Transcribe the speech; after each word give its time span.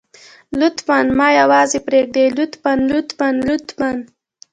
لطفاً 0.59 0.99
ما 1.19 1.27
يوازې 1.39 1.79
پرېږدئ 1.87 2.25
لطفاً 2.39 2.71
لطفاً 2.91 3.27
لطفاً. 3.47 3.89